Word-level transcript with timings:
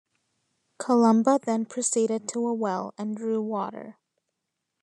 Columba 0.79 1.37
then 1.37 1.67
proceeded 1.67 2.27
to 2.29 2.47
a 2.47 2.55
well 2.55 2.91
and 2.97 3.15
drew 3.15 3.39
water. 3.39 3.99